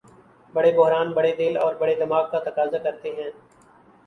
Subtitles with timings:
[0.53, 3.29] بڑے بحران بڑے دل اور بڑے دماغ کا تقاضا کرتے ہیں۔